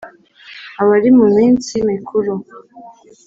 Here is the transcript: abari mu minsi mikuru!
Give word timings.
abari 0.81 1.09
mu 1.17 1.25
minsi 1.35 1.71
mikuru! 1.89 2.33